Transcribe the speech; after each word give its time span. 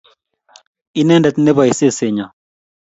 Inendet 0.99 1.35
nebae 1.39 1.71
seset 1.79 2.09
nyo 2.15 2.27